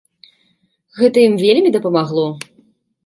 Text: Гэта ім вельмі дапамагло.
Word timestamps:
Гэта 1.01 1.17
ім 1.27 1.35
вельмі 1.43 1.69
дапамагло. 1.79 2.25